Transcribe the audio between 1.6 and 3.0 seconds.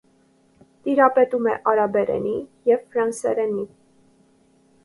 արաբերենի և